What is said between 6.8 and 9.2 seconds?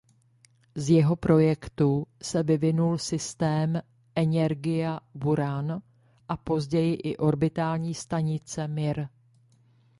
i orbitální stanice Mir.